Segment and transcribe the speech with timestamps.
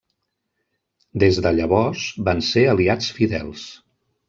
[1.25, 3.71] Des de llavors van ser aliats fidels.